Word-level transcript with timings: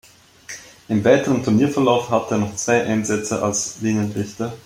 Im 0.87 1.05
weiteren 1.05 1.43
Turnierverlauf 1.43 2.09
hatte 2.09 2.33
er 2.33 2.37
noch 2.39 2.55
zwei 2.55 2.83
Einsätze 2.85 3.43
als 3.43 3.81
Linienrichter. 3.81 4.51